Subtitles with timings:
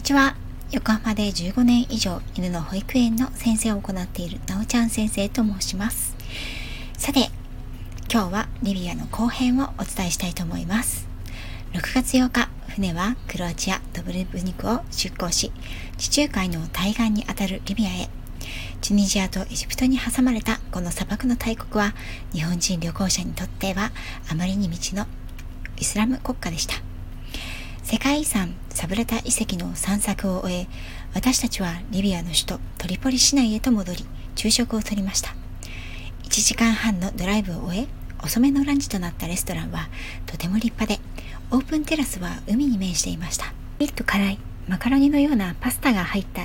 [0.00, 0.34] にちは。
[0.72, 6.16] 横浜で15年以上犬の保育園の先生を行っているなおちゃん先生と申します。
[6.96, 7.28] さて、
[8.10, 11.06] 今日はリビアの後編をお伝えしたいと思います。
[11.74, 15.52] 6月8日、船はクロアチア・ドブルブニクを出港し、
[15.98, 18.08] 地中海の対岸にあたるリビアへ。
[18.80, 21.92] チュニジアとエジプトに挟まれたこの砂漠の大国は、
[22.32, 23.92] 日本人旅行者にとっては
[24.30, 25.06] あまりに未知の
[25.78, 26.89] イスラム国家でした。
[27.90, 30.68] 世界遺産サブラタ遺跡の散策を終え、
[31.12, 35.34] 私たちはリビアの首都トリポリ市内へと戻り、昼食をとりました。
[36.22, 37.88] 1時間半のドライブを終え、
[38.22, 39.88] 遅めのランチとなったレストランは
[40.26, 41.00] とても立派で、
[41.50, 43.46] オープンテラスは海に面していました。
[43.80, 46.42] ピリッと辛いマカロニのようなパスタが入った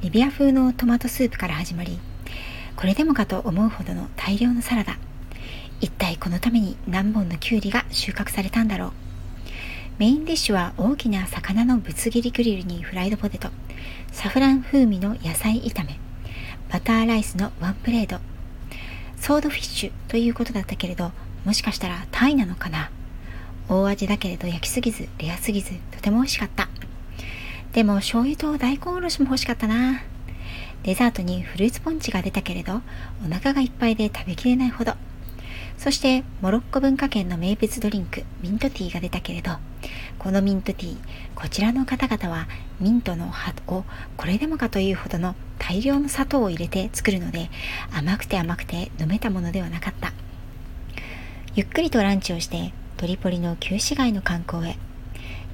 [0.00, 1.98] リビア風のトマトスープから始まり、
[2.76, 4.96] これでもかと思うほどの大量のサラダ。
[5.82, 9.07] 一体このために何本のキュウリが収穫されたんだろう。
[9.98, 13.48] メインディッシュは大きな魚のぶつ切りグリルにフライドポテト、
[14.12, 15.98] サフラン風味の野菜炒め、
[16.70, 18.20] バターライスのワンプレート、
[19.16, 21.10] ソードフィッシュということだったけれど、
[21.44, 22.92] もしかしたらタイなのかな
[23.68, 26.68] 大味だけれど焼きすぎず、レアすぎず、とても美味しかった。
[27.72, 30.00] でも醤油と大根おろしも欲しかったな。
[30.84, 32.82] デザートにフルーツポンチが出たけれど、
[33.26, 34.94] お腹がいっぱいで食べきれないほど。
[35.76, 39.58] そしてモロッコ文化圏の名物ドリンクミントティーが出たけれど
[40.18, 40.96] このミントティー
[41.34, 42.48] こちらの方々は
[42.80, 43.84] ミントの葉を
[44.16, 47.50] これでもかというほどの大量の砂糖を入れて作るので
[47.92, 50.12] 甘くて甘くて飲めたものではなかった。
[51.54, 54.76] ゆっくりとランチをしてトリポリの旧市街の観光へ。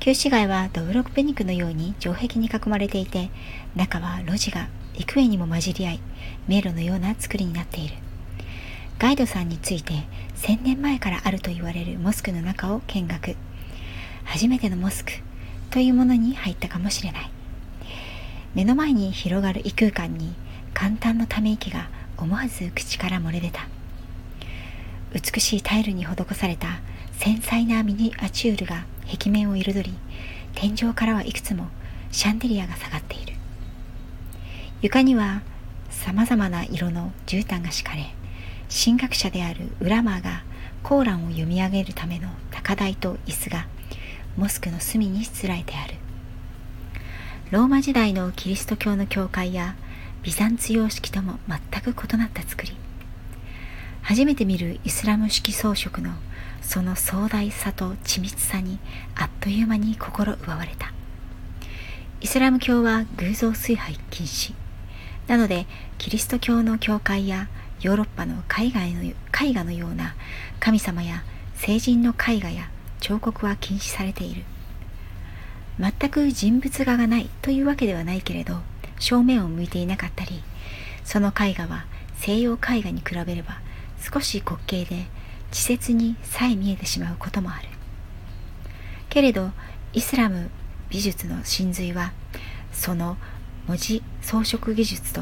[0.00, 3.30] 旧市街はドブロクペニクのように城壁に囲まれていて
[3.75, 6.00] 中は路地が幾重にも混じり合い
[6.47, 7.95] 迷路のような作りになっている。
[8.98, 9.92] ガイドさんについて
[10.36, 13.36] 1000年前からあると言われるモスクの中を見学。
[14.25, 15.12] 初めてのモスク
[15.70, 17.30] というものに入ったかもしれない。
[18.55, 20.35] 目の前に広がる異空間に
[20.73, 23.67] 簡単のため息が思わず口から漏れ出た。
[25.12, 26.80] 美しいタイルに施された
[27.12, 29.95] 繊細なミニアチュールが壁面を彩り
[30.55, 31.68] 天井からはいくつも
[32.11, 33.35] シャンデリアが下がっている。
[34.83, 35.42] 床には
[35.91, 38.14] さまざまな色の絨毯が敷かれ
[38.68, 40.42] 神学者であるウラマーが
[40.83, 43.67] コーランを読み上げるための高台と椅子が
[44.36, 45.95] モスクの隅にしつらえてある。
[47.50, 49.77] ローマ時代のキリスト教の教会や
[50.22, 52.77] ビザンツ様式とも全く異なった作り。
[54.02, 56.14] 初めて見るイスラム式装飾の
[56.62, 58.78] その壮大さと緻密さに
[59.14, 60.92] あっという間に心奪われた。
[62.20, 64.55] イスラム教は偶像崇拝禁止。
[65.28, 65.67] なので
[65.98, 67.48] キリスト教の教会や
[67.80, 69.14] ヨーロッパの海外の絵
[69.52, 70.14] 画のような
[70.58, 71.23] 神様や
[71.55, 72.68] 聖人の絵画や
[73.05, 74.45] 彫刻は禁止されている。
[75.79, 78.61] 全く人物画がないというわけではないけれど
[78.98, 80.41] 正面を向いていなかったり
[81.03, 81.85] その絵画は
[82.17, 83.59] 西洋絵画に比べれば
[84.01, 85.05] 少し滑稽で
[85.51, 87.69] 稚拙にさえ見えてしまうこともある。
[89.11, 89.51] けれど
[89.92, 90.48] イスラム
[90.89, 92.13] 美術の真髄は
[92.73, 93.19] その
[93.67, 95.21] 文字装飾技術と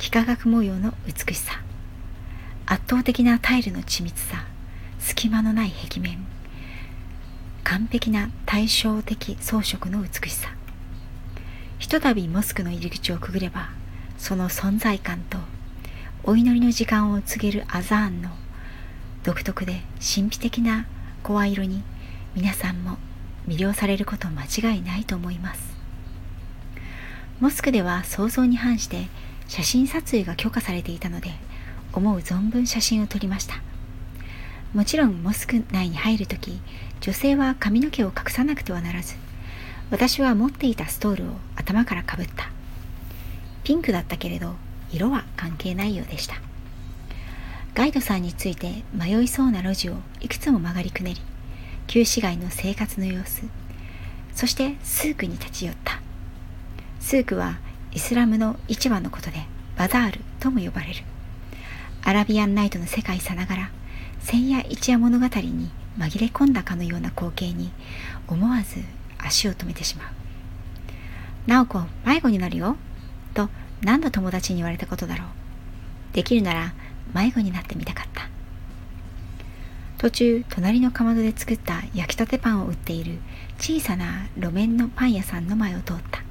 [0.00, 1.62] 幾何学模様の美しさ
[2.66, 4.44] 圧倒的なタイルの緻密さ
[4.98, 6.31] 隙間のない壁面
[7.64, 10.54] 完璧な対照的装飾の美しさ。
[11.78, 13.70] ひとたびモスクの入り口をくぐれば
[14.16, 15.38] その存在感と
[16.22, 18.30] お祈りの時間を告げるアザーンの
[19.24, 20.86] 独特で神秘的な
[21.24, 21.82] 声色に
[22.36, 22.98] 皆さんも
[23.48, 25.72] 魅了されること間違いないと思います。
[27.40, 29.08] モスクでは想像に反して
[29.48, 31.32] 写真撮影が許可されていたので
[31.92, 33.56] 思う存分写真を撮りました。
[34.74, 36.58] もちろんモスク内に入るとき
[37.00, 39.16] 女性は髪の毛を隠さなくてはならず
[39.90, 42.50] 私は持っていたストールを頭からかぶった。
[43.62, 44.54] ピンクだったけれど
[44.90, 46.36] 色は関係ないようでした。
[47.74, 51.20] ガイドさんについて迷いそうな路地をいくつも曲がりくねり
[51.86, 53.42] 旧市街の生活の様子
[54.34, 56.00] そしてスークに立ち寄った。
[57.00, 57.58] スークは
[57.92, 59.44] イスラムの市場のことで
[59.76, 61.02] バザールとも呼ばれる。
[62.02, 63.70] アラビアンナイトの世界さながら
[64.20, 67.70] 千夜一夜物語に紛れ込んだかのような光景に
[68.28, 68.80] 思わず
[69.18, 70.06] 足を止めてしまう
[71.46, 72.76] 「直子迷子になるよ」
[73.34, 73.48] と
[73.82, 75.28] 何度友達に言われたことだろう
[76.14, 76.74] できるなら
[77.14, 78.28] 迷子になってみたかった
[79.98, 83.18] 途中隣のかまどで作った焼きたてパンを売っている
[83.58, 86.22] 小さな路面のパン屋さんの前を通った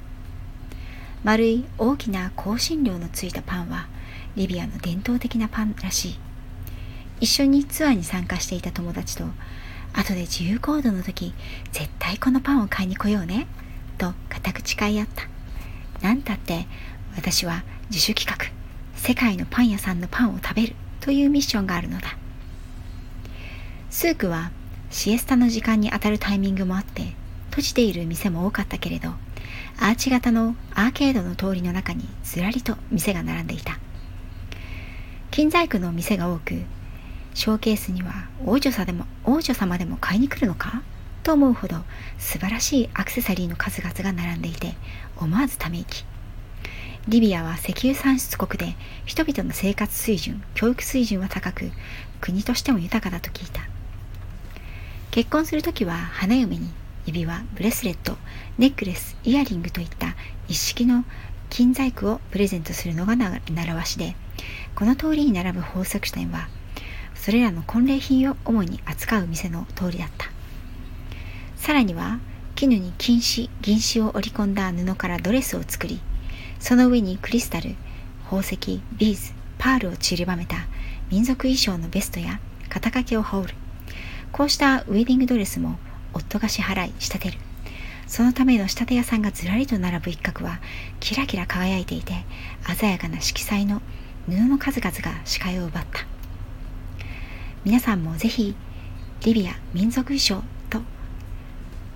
[1.24, 3.86] 丸い大きな香辛料のついたパンは
[4.34, 6.31] リビアの伝統的なパンらしい。
[7.22, 9.22] 一緒にツアーに参加していた友達と
[9.92, 11.32] 後で自由行動の時
[11.70, 13.46] 絶対このパンを買いに来ようね
[13.96, 15.28] と固く誓い合った。
[16.04, 16.66] なんたって
[17.14, 18.50] 私は自主企画、
[18.98, 22.16] 世界のパン屋さんのパンを食べるというミッションがあるのだ。
[23.88, 24.50] スークは
[24.90, 27.14] シエスタの時間に当たるタイミングもあって
[27.50, 29.10] 閉じている店も多かったけれど
[29.78, 33.78] アーチ型のアーケードの通りの中にずらりと店が並んでいた
[35.30, 36.62] 金細工の店が多く
[37.34, 40.82] ショーケースには王女さでも王女様でも買いに来るのか？
[41.22, 41.76] と思うほど
[42.18, 44.74] 素晴らしいアクセサリーの数々が並んでいて
[45.16, 46.04] 思わずため息。
[47.08, 48.76] リビアは石油産出国で
[49.06, 51.70] 人々の生活水準教育水準は高く
[52.20, 53.62] 国としても豊かだと聞いた。
[55.10, 56.68] 結婚するときは花嫁に
[57.06, 58.16] 指輪、ブレスレット、
[58.58, 60.14] ネックレス、イヤリングといった
[60.48, 61.04] 一式の
[61.50, 64.14] 金細工をプレゼントするのが習わしで、
[64.76, 66.48] この通りに並ぶ宝石店は、
[67.22, 70.26] それらの婚礼品を主に扱う店の通りだった。
[71.54, 72.18] さらには、
[72.56, 76.00] 絹に金糸、銀糸を織り込んだ布からドレスを作り、
[76.58, 77.76] その上にクリスタル、
[78.24, 80.56] 宝石、ビーズ、パールを散りばめた
[81.10, 83.54] 民族衣装のベストや肩掛けを羽織る。
[84.32, 85.76] こうしたウェディングドレスも
[86.14, 87.38] 夫が支払い仕立てる
[88.06, 90.58] そのための仕立て屋さんがずらりと並ぶ一角は
[91.00, 92.24] キラキラ輝いていて
[92.76, 93.82] 鮮やかな色彩の
[94.26, 96.06] 布の数々が視界を奪った
[97.64, 98.56] 皆さんもぜひ
[99.24, 100.80] リビア民族衣装と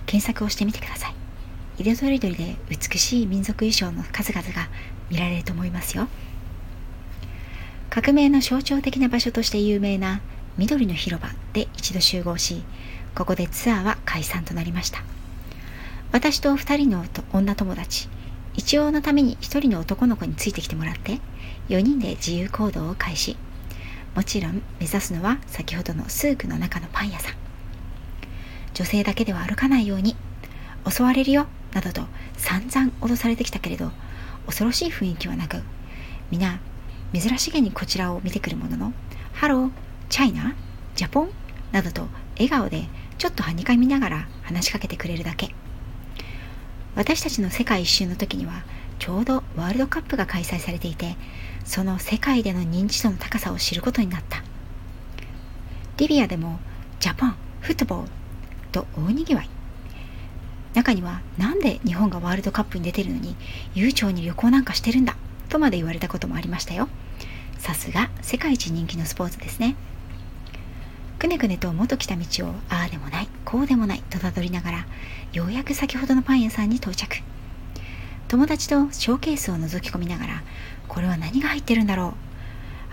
[0.06, 1.14] 検索をしてみてください。
[1.78, 4.68] 色とりどりで美しい民族衣装の数々が
[5.10, 6.06] 見られると思いますよ。
[7.90, 10.20] 革命の象徴的な場所として有名な
[10.56, 12.62] 緑の広場で一度集合し
[13.16, 15.02] ここでツアーは解散となりました。
[16.12, 18.08] 私と2人の女友達
[18.54, 21.18] 一応のために1人の男の子についてきてもらって
[21.68, 23.36] 4人で自由行動を開始。
[24.16, 27.34] もちろん目指すのは先ほどのスークの中のパン屋さん。
[28.72, 30.16] 女性だけでは歩かないように
[30.88, 32.02] 襲われるよなどと
[32.38, 33.92] 散々脅されてきたけれど
[34.46, 35.62] 恐ろしい雰囲気はなく
[36.30, 36.60] 皆
[37.12, 38.92] 珍しげにこちらを見てくるものの
[39.34, 39.70] ハロー
[40.08, 40.54] チャイナ
[40.94, 41.30] ジャポン
[41.72, 42.84] などと笑顔で
[43.18, 45.54] ちょっとはにかみながら話しかけてくれるだけ。
[46.94, 48.64] 私たちの世界一周の時には
[48.98, 51.16] ちょうどワールドカップが開催されていて
[51.66, 54.42] その世界での認知度の高さを知ることになった。
[55.98, 56.58] リビアでも
[57.00, 58.10] ジャパンフットボール
[58.72, 59.50] と大にぎわい。
[60.74, 63.34] 中にはなんで日本がワールドカップに出てるのに
[63.74, 65.16] 悠長に旅行なんかしてるんだ
[65.48, 66.88] とまで言われたこともありましたよ。
[67.58, 69.74] さすが世界一人気のスポーツですね。
[71.18, 74.86] くねくねと元来た道をああでもないこうでもないとたどりながら
[75.32, 77.22] ようやく先ほどのパン屋さんに到着。
[78.28, 80.42] 友達とショーケースを覗き込みながら
[80.88, 82.14] これは何が入ってるんだろう？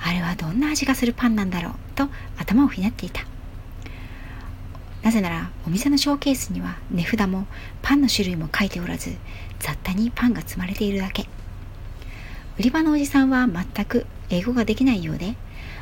[0.06, 1.74] あれはどんな味がするパンなんだろう？
[1.96, 2.08] と
[2.38, 3.22] 頭をひねっていた。
[5.02, 7.46] なぜならお店のショーケースには値札も
[7.82, 9.12] パンの種類も書いておらず
[9.60, 11.28] 雑多にパンが積まれているだけ。
[12.58, 15.36] 売り場のおじさんは全く英語ができないようで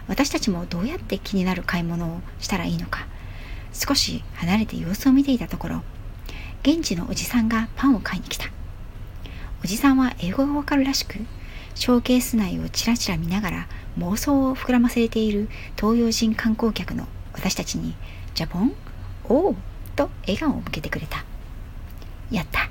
[0.08, 3.06] 私たちもどうやって気になる買い物をしたらいいのか
[3.74, 5.84] 少し離れて様子を見ていたところ
[6.64, 8.46] 現地のおじさんがパンを買いに来た。
[9.64, 11.18] おじさんは英語がわかるらしく
[11.76, 17.96] ショーケース内をちらちら見ながら妄想を膨らませている東洋人観光客の私たちに
[18.36, 18.74] 「ジャポン
[19.26, 19.56] おお!」
[19.96, 21.26] と笑顔を向けてくれた
[22.30, 22.70] やった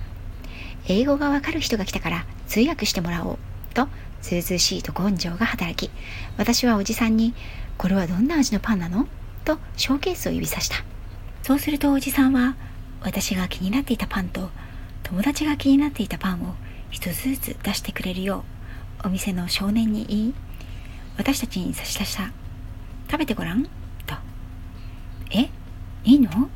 [0.88, 3.38] 英語がわかる人が来たから通訳してもらおう
[3.74, 3.88] と
[4.22, 5.90] ずうずうしいと根性が働き
[6.36, 7.34] 私はおじさんに
[7.78, 9.06] 「これはどんな味のパンなの?」
[9.44, 10.76] とショーケースを指さした
[11.42, 12.56] そうするとおじさんは
[13.02, 14.50] 私が気になっていたパンと
[15.02, 16.54] 友達が気になっていたパンを
[16.90, 18.59] 一つずつ出してくれるよう
[19.02, 20.34] お店の少年に言い
[21.16, 22.30] 私たちに差し出した。
[23.10, 23.70] 食べてごらんと
[25.30, 25.48] え？
[26.04, 26.48] いいの？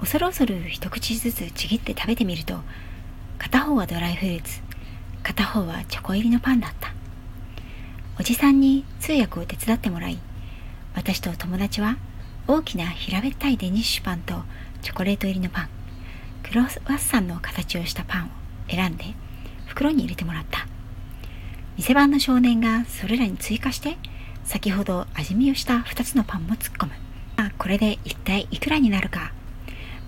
[0.00, 2.60] 恐る恐る一口ずつちぎって食べてみると
[3.38, 4.60] 片方はドライフルーツ
[5.22, 6.92] 片方はチョコ入りのパンだった。
[8.18, 10.18] おじさんに通訳を手伝ってもらい
[10.94, 11.96] 私と友達は
[12.46, 14.34] 大きな平べったいデニッシュパンと
[14.82, 15.68] チョコレート入りのパン
[16.42, 18.28] クロワッサンの形をしたパンを
[18.68, 19.04] 選んで
[19.66, 20.66] 袋に入れてもらった。
[21.78, 23.96] 店番の少年がそれらに追加して
[24.44, 26.92] 先ほど味見をした2つのパンも突っ込む。
[27.36, 29.32] あこれで一体いくらになるか。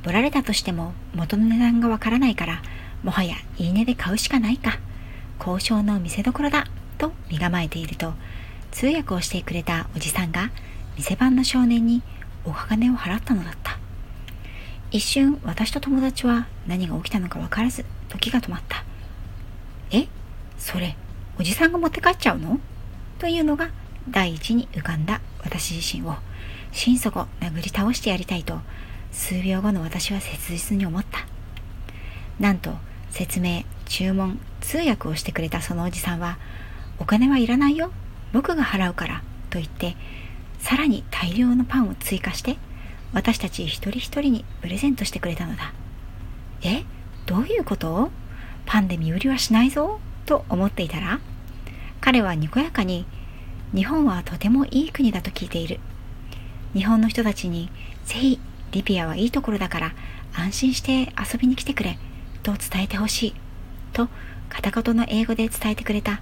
[0.03, 2.61] ボられたとしても元の値段がわからないから
[3.05, 4.81] もはやいいねで買うしかないか。
[5.39, 6.67] 交渉の見せどころだ
[6.99, 8.15] と身構えていると
[8.73, 10.51] 通訳をしてくれたおじさんが
[10.97, 12.03] 店番の少年に
[12.45, 13.79] お金を払ったのだった。
[14.91, 18.85] 一瞬私と友達は何が起きたのか分からず時が止まった。
[19.93, 20.09] え？
[20.59, 20.97] それ
[21.41, 22.61] おじさんが持って帰っちゃうの？
[23.19, 23.71] というのが
[24.11, 26.15] 第一に浮かんだ私自身を。
[26.71, 28.59] 心底殴り倒してやりたいと
[29.11, 31.27] 数秒後の私は切実に思った。
[32.39, 32.75] なんと
[33.09, 36.37] 説明注文通訳をしてくれたそのおじさんは
[37.01, 37.91] 「お金はいらないよ
[38.35, 39.97] 僕が払うから」と言って
[40.59, 42.59] さらに大量のパンを追加して
[43.15, 45.73] 私たち一人一人にプレゼントしてくれたのだ。
[46.61, 46.85] え？
[47.25, 48.11] どういうこと？
[48.67, 50.01] パンで身売りはしないぞ？
[50.27, 51.19] と思っていたら
[52.01, 53.05] 彼はにこやかに
[53.75, 55.81] 日本はとてもいい国だと聞いている。
[56.75, 57.71] 日本の人たちに
[58.05, 58.41] ぜひ
[58.73, 59.93] リビアはいいところだから
[60.35, 61.99] 安心して遊びに来てくれ
[62.43, 63.35] と伝えてほしい
[63.93, 64.09] と
[64.49, 66.21] 片言の英語で伝えてくれた。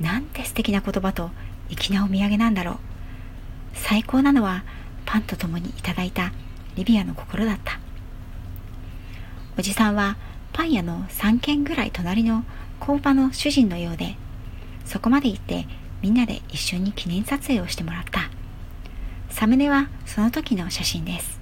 [0.00, 1.30] なんて素敵な言葉と
[1.68, 2.76] 粋なお土産なんだろう。
[3.74, 4.64] 最高なのは
[5.04, 6.32] パンと共にいただいた
[6.76, 7.78] リビアの心だった。
[9.58, 10.16] おじさんは
[10.52, 12.44] パン屋の3軒ぐらい隣の
[12.78, 14.16] 工場の主人のようで
[14.90, 15.68] そこまで行って
[16.02, 18.28] みんなで一緒に記念撮影をしてもらった。
[19.28, 21.38] サムネはその時の写真です。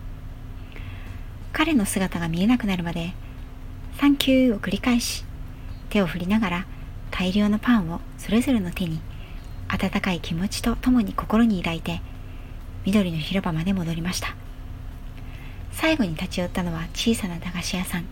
[1.55, 3.15] 彼の姿が見えなくなるまで
[3.99, 5.25] 「サンキュー」を繰り返し
[5.89, 6.67] 手を振りながら
[7.11, 9.01] 大量のパンをそれぞれの手に
[9.69, 12.03] 温かい気持ちとともに心に抱いて
[12.85, 14.37] 緑の広場まで戻りました。
[15.73, 18.05] 最後に立ち寄ったのは小さな駄菓子屋さん。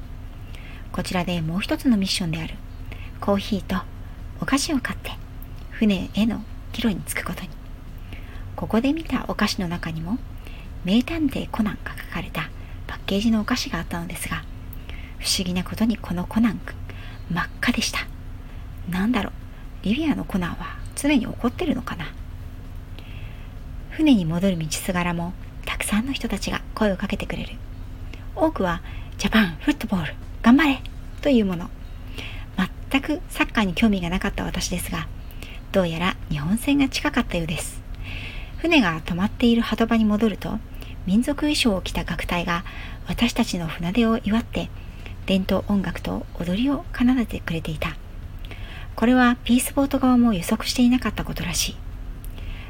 [0.93, 2.55] こちらでもう一つのミッションである
[3.21, 3.77] コーヒーと
[4.41, 5.26] お菓子を買って。
[5.79, 6.43] 船への
[6.73, 7.51] 帰路に着くことに。
[8.57, 10.17] ここで見たお菓子の中にも
[10.87, 12.49] 名探偵コナンが書かれた
[12.87, 14.43] パッケージのお菓子があったのですが
[15.19, 16.75] 不思議なことにこのコナン君
[17.31, 18.07] 真っ赤でした。
[18.89, 19.33] なんだろう
[19.83, 22.07] リビアのコナンは常に怒ってるのかな。
[23.91, 25.35] 船に戻る道すがらも
[25.67, 27.53] たくさんの人たちが声をかけてくれる。
[28.35, 28.81] 多くは
[29.19, 30.81] ジャパンフットボール頑張れ
[31.21, 31.69] というもの。
[32.91, 35.07] 全くサッカーに興味がなかった私ですが
[35.77, 37.83] どうやら日本船が近かったようです。
[38.57, 40.59] 船が止まっている波止場に戻ると
[41.05, 42.65] 民族衣装を着た楽隊が
[43.07, 44.71] 私たちの船出を祝って
[45.27, 47.95] 伝統音楽と踊りを奏でてくれていた。
[48.95, 51.77] これはピースボート側も予測していなかったことらしい。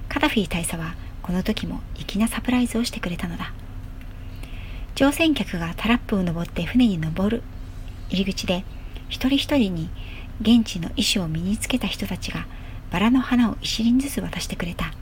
[0.09, 3.53] カダフィ大佐はこの時も粋なサプライズをしてくれたのだ。
[4.97, 7.45] 乗船客がタラップを登って船に登る。
[8.11, 8.65] 入り口で
[9.09, 9.91] 一人一人に
[10.41, 12.49] 現地の衣装を身につけた人たちが
[12.91, 14.93] バラの花を一輪ずつ渡してくれた。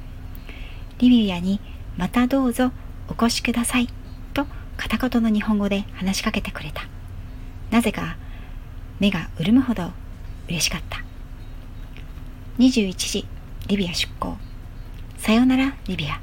[0.99, 1.61] リビアに
[1.97, 2.73] またどうぞ
[3.09, 3.89] お越しください。
[4.33, 6.83] と片言の日本語で話しかけてくれた。
[7.71, 8.17] なぜか
[9.01, 9.91] 目が潤むほど
[10.49, 11.03] 嬉しかった。
[12.59, 13.27] 21時
[13.67, 14.37] リビア出港
[15.19, 16.21] さよならリビア。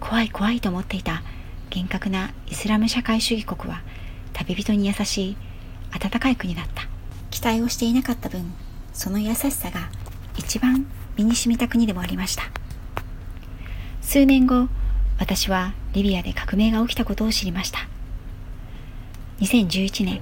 [0.00, 1.22] 怖い怖いと思っていた
[1.70, 3.82] 厳格なイスラム社会主義国は
[4.32, 5.36] 旅人に優しい
[5.92, 6.86] 温かい国だった。
[7.30, 8.54] 期待をしていなかった分
[8.94, 9.90] その優しさが
[10.38, 12.44] 一番身に染みた国でもありました。
[14.02, 14.68] 数年後
[15.18, 17.88] 私はリビアで革命が起きたことを知りました。
[19.40, 20.20] 2011年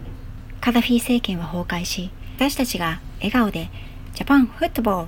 [0.61, 3.69] カダフィ政権は崩壊し私たちが笑顔で
[4.15, 5.07] ジャパンフットボー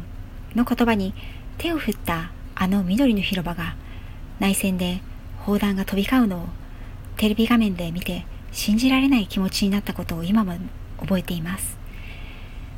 [0.54, 1.14] ルの言葉に
[1.58, 3.74] 手を振ったあの緑の広場が
[4.38, 5.00] 内戦で
[5.38, 6.46] 砲弾が飛び交うのを
[7.16, 10.56] テレビ画面で見て信じられない気持ちになったことを今も
[10.98, 11.78] 覚えています。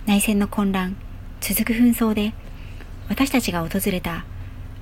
[0.06, 0.96] 内戦の混乱
[1.40, 2.32] 続く紛争で
[3.08, 4.24] 私たちが訪れた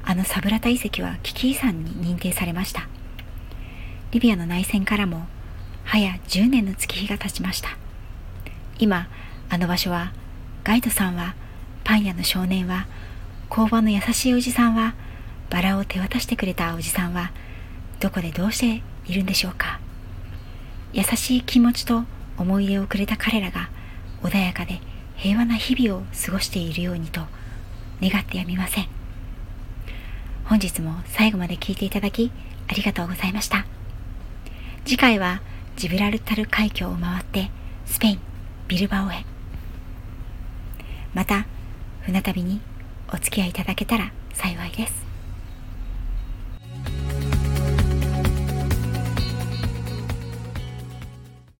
[0.04, 2.88] あのサブラタ遺跡は危機遺産に認定されました。
[4.12, 5.26] リビアの内戦からも
[5.84, 7.76] 早10年の月日が経ちました。
[8.78, 9.08] 今
[9.48, 10.12] あの場所は
[10.64, 11.34] ガイドさんは
[11.84, 12.86] パン屋の少年は
[13.48, 14.94] 工場の優しいおじさんは
[15.50, 17.32] バラを手渡してくれたおじさんは
[18.00, 19.80] どこでどうしているんでしょうか。
[20.92, 22.04] 優しい気持ちと
[22.38, 23.70] 思い出をくれた彼らが
[24.22, 24.80] 穏やかで
[25.16, 27.22] 平和な日々を過ごしているようにと
[28.02, 28.88] 願ってやみません。
[30.44, 32.30] 本日も最後まで聞いていただき
[32.68, 33.66] ありがとうございました。
[34.84, 35.40] 次回は
[35.76, 37.50] ジブラルタル海峡を回って
[37.86, 38.20] スペイン
[38.68, 39.24] ビルバオへ。
[41.14, 41.46] また
[42.02, 42.60] 船旅に
[43.12, 45.05] お付き合いいただけたら幸いです。